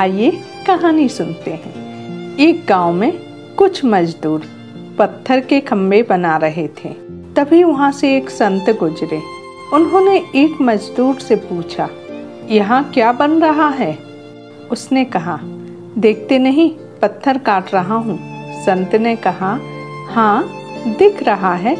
आइए 0.00 0.30
कहानी 0.66 1.08
सुनते 1.08 1.50
हैं। 1.52 2.36
एक 2.40 2.64
गाँव 2.68 2.92
में 2.92 3.12
कुछ 3.56 3.84
मजदूर 3.84 4.42
पत्थर 4.98 5.40
के 5.40 5.58
खंभे 5.60 6.02
बना 6.02 6.36
रहे 6.36 6.66
थे। 6.68 6.88
तभी 7.34 7.62
वहाँ 7.64 7.90
से 7.92 8.16
एक 8.16 8.30
संत 8.30 8.70
गुजरे। 8.80 9.20
उन्होंने 9.74 10.16
एक 10.34 10.60
मजदूर 10.60 11.18
से 11.20 11.36
पूछा, 11.36 11.88
यहाँ 12.50 12.82
क्या 12.94 13.10
बन 13.12 13.32
रहा 13.42 13.68
है? 13.68 13.92
उसने 14.70 15.04
कहा, 15.06 15.38
देखते 15.98 16.38
नहीं, 16.38 16.70
पत्थर 17.02 17.38
काट 17.38 17.74
रहा 17.74 17.96
हूँ। 17.96 18.18
संत 18.64 18.94
ने 18.94 19.14
कहा 19.16 19.52
हाँ 20.10 20.44
दिख 20.88 21.22
रहा 21.22 21.54
है, 21.56 21.76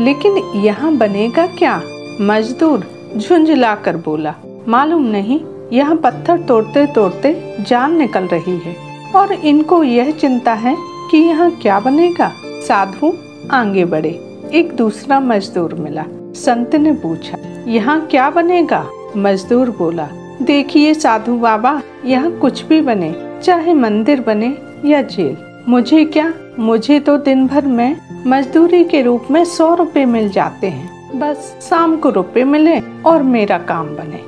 लेकिन 0.00 0.38
यहाँ 0.56 0.96
बनेगा 0.96 1.46
क्या? 1.58 1.80
मजदूर 2.20 2.86
झुंझला 3.16 3.74
कर 3.74 3.96
बोला, 3.98 4.34
मालूम 4.68 5.04
नहीं, 5.06 5.40
यहाँ 5.72 5.96
पत्थर 5.96 6.40
तोड़ते 6.40 6.86
तोड़ते 6.86 7.47
जान 7.60 7.96
निकल 7.96 8.24
रही 8.24 8.56
है 8.58 8.76
और 9.12 9.32
इनको 9.32 9.82
यह 9.82 10.10
चिंता 10.10 10.52
है 10.54 10.74
कि 11.10 11.18
यहाँ 11.18 11.50
क्या 11.62 11.78
बनेगा। 11.80 12.30
साधु 12.66 13.12
आगे 13.50 13.84
बढ़े। 13.84 14.10
एक 14.52 14.72
दूसरा 14.72 15.20
मजदूर 15.20 15.74
मिला। 15.74 16.04
संत 16.34 16.74
ने 16.74 16.92
पूछा, 16.92 17.38
यहाँ 17.66 18.00
क्या 18.06 18.28
बनेगा? 18.30 18.84
मजदूर 19.16 19.70
बोला, 19.70 20.08
देखिए 20.42 20.94
साधु 20.94 21.38
बाबा, 21.38 21.80
यहाँ 22.04 22.30
कुछ 22.30 22.64
भी 22.64 22.80
बने, 22.80 23.14
चाहे 23.42 23.74
मंदिर 23.74 24.20
बने 24.20 24.56
या 24.84 25.02
जेल। 25.02 25.36
मुझे 25.68 26.04
क्या? 26.04 26.32
मुझे 26.58 27.00
तो 27.00 27.16
दिन 27.16 27.46
भर 27.46 27.66
में 27.66 27.96
मजदूरी 28.26 28.84
के 28.84 29.02
रूप 29.02 29.26
में 29.30 29.44
सौ 29.44 29.74
रुपए 29.74 30.04
मिल 30.04 30.28
जाते 30.28 30.66
हैं। 30.66 31.18
बस 31.18 31.56
शाम 31.62 31.96
को 31.96 32.10
रुपए 32.10 32.44
मिले 32.44 32.78
और 33.06 33.22
मेरा 33.22 33.58
काम 33.58 33.86
बने। 33.86 34.20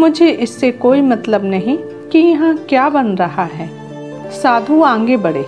मुझे 0.00 0.28
इससे 0.28 0.70
कोई 0.72 1.00
मतलब 1.00 1.44
नहीं 1.44 1.78
कि 2.12 2.18
यहाँ 2.18 2.56
क्या 2.68 2.88
बन 2.88 3.06
रहा 3.16 3.44
है? 3.44 3.68
साधु 4.32 4.82
आगे 4.82 5.16
बढ़े 5.16 5.42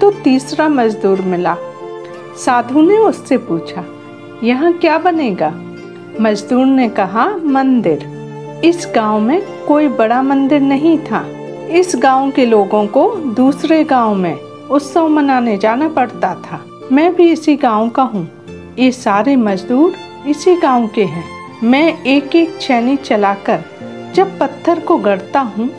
तो 0.00 0.10
तीसरा 0.22 0.68
मजदूर 0.68 1.20
मिला। 1.22 1.54
साधु 2.36 2.82
ने 2.82 2.96
उससे 2.98 3.36
पूछा, 3.38 3.84
यहाँ 4.44 4.72
क्या 4.72 4.96
बनेगा? 4.98 5.50
मजदूर 6.20 6.66
ने 6.66 6.88
कहा, 6.88 7.26
मंदिर। 7.36 8.60
इस 8.64 8.86
गाँव 8.94 9.20
में 9.20 9.66
कोई 9.66 9.88
बड़ा 9.88 10.22
मंदिर 10.22 10.60
नहीं 10.60 10.96
था। 11.00 11.24
इस 11.70 11.92
गाँव 11.96 12.30
के 12.30 12.46
लोगों 12.46 12.86
को 12.86 13.08
दूसरे 13.36 13.82
गाँव 13.84 14.14
में 14.14 14.34
उत्सव 14.34 15.08
मनाने 15.08 15.56
जाना 15.56 15.88
पड़ता 15.88 16.34
था। 16.42 16.60
मैं 16.92 17.14
भी 17.14 17.30
इसी 17.30 17.56
गाँव 17.56 17.88
का 17.88 18.02
हूँ। 18.04 18.28
ये 18.78 18.90
सारे 18.92 19.36
मजदूर 19.36 19.94
इसी 20.28 20.56
गाँव 20.56 20.88
के 20.88 21.04
हैं। 21.04 21.24
मैं 21.62 22.02
एक 22.04 22.36
एक 22.36 22.58
छैनी 22.60 22.96
चलाकर 22.96 23.64
जब 24.14 24.38
पत्थर 24.38 24.80
को 24.80 24.96
गढ़ता 24.98 25.40
हूँ 25.40 25.70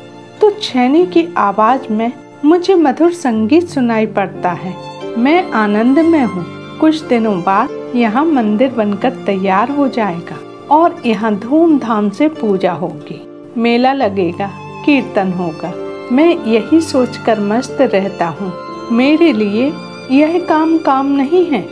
तो 0.43 0.49
छैनी 0.51 1.05
की 1.05 1.27
आवाज़ 1.37 1.81
में 1.91 2.11
मुझे 2.45 2.75
मधुर 2.75 3.11
संगीत 3.11 3.67
सुनाई 3.67 4.05
पड़ता 4.05 4.51
है। 4.51 4.73
मैं 5.17 5.51
आनंद 5.51 5.99
में 5.99 6.23
हूँ। 6.23 6.45
कुछ 6.79 7.01
दिनों 7.01 7.39
बाद 7.41 7.91
यहाँ 7.95 8.25
मंदिर 8.25 8.71
बनकर 8.71 9.09
तैयार 9.09 9.71
हो 9.71 9.87
जाएगा 9.87 10.37
और 10.75 11.01
यहाँ 11.05 11.35
धूमधाम 11.35 12.09
से 12.09 12.27
पूजा 12.29 12.73
होगी। 12.73 13.21
मेला 13.57 13.93
लगेगा, 13.93 14.49
कीर्तन 14.85 15.31
होगा। 15.31 15.73
मैं 16.11 16.45
यही 16.45 16.81
सोचकर 16.81 17.39
मस्त 17.39 17.77
रहता 17.81 18.27
हूँ। 18.27 18.53
मेरे 18.91 19.31
लिए 19.33 19.73
यह 20.11 20.39
काम 20.39 20.77
काम 20.77 21.11
नहीं 21.11 21.45
है। 21.45 21.67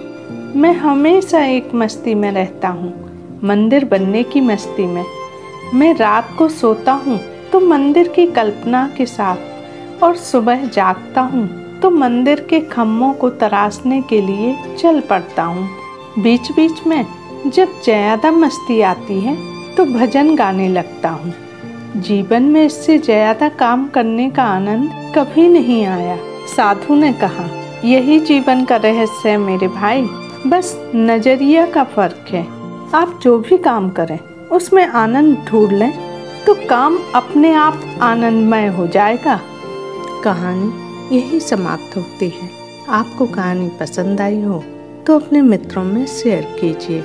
मैं 0.55 0.73
हमेशा 0.73 1.43
एक 1.45 1.75
मस्ती 1.75 2.15
में 2.15 2.31
रहता 2.31 2.67
हूँ। 2.67 2.93
मंदिर 3.43 3.85
बनने 3.85 4.23
की 4.23 4.41
मस्ती 4.41 4.85
में 4.85 5.05
मैं 5.73 5.93
रात 5.95 6.35
को 6.37 6.49
सोता 6.49 6.93
हूँ। 6.93 7.19
तो 7.51 7.59
मंदिर 7.59 8.07
की 8.07 8.25
कल्पना 8.27 8.87
के 8.97 9.05
साथ 9.05 10.03
और 10.03 10.15
सुबह 10.17 10.65
जागता 10.67 11.21
हूँ 11.23 11.47
तो 11.81 11.89
मंदिर 11.91 12.39
के 12.49 12.59
खम्भों 12.67 13.13
को 13.13 13.29
तराशने 13.31 14.01
के 14.01 14.21
लिए 14.21 14.75
चल 14.75 14.99
पड़ता 15.01 15.43
हूँ। 15.43 15.67
बीच 16.17 16.51
बीच 16.51 16.85
में 16.87 17.05
जब 17.45 17.79
ज़्यादा 17.83 18.31
मस्ती 18.31 18.81
आती 18.83 19.19
है 19.19 19.35
तो 19.75 19.85
भजन 19.87 20.35
गाने 20.35 20.67
लगता 20.69 21.09
हूँ। 21.09 21.33
जीवन 21.97 22.43
में 22.43 22.63
इससे 22.65 22.97
ज़्यादा 22.99 23.49
काम 23.55 23.87
करने 23.87 24.29
का 24.29 24.43
आनंद 24.45 25.13
कभी 25.15 25.47
नहीं 25.47 25.83
आया, 25.85 26.17
साधु 26.47 26.95
ने 26.95 27.11
कहा। 27.13 27.49
यही 27.85 28.19
जीवन 28.21 28.63
का 28.65 28.75
रहस्य 28.77 29.29
है 29.29 29.37
मेरे 29.37 29.67
भाई, 29.69 30.01
बस 30.47 30.75
नज़रिया 30.95 31.65
का 31.65 31.83
फ़र्क 31.85 32.29
है। 32.29 32.45
आप 32.95 33.19
जो 33.23 33.37
भी 33.39 33.57
काम 33.59 33.89
करें, 33.89 34.19
उसमें 34.49 34.85
आनंद 34.85 35.37
ढूंढ 35.47 35.71
लें। 35.71 35.91
तो 36.45 36.53
काम 36.67 36.97
अपने 37.15 37.53
आप 37.53 37.81
आनंदमय 38.01 38.67
हो 38.67 38.87
जाएगा। 38.87 39.39
कहानी 40.23 41.15
यही 41.15 41.39
समाप्त 41.39 41.95
होती 41.97 42.29
है। 42.29 42.49
आपको 42.89 43.25
कहानी 43.25 43.69
पसंद 43.79 44.21
आई 44.21 44.41
हो 44.41 44.63
तो 45.07 45.19
अपने 45.19 45.41
मित्रों 45.41 45.83
में 45.83 46.05
शेयर 46.05 46.43
कीजिए। 46.61 47.03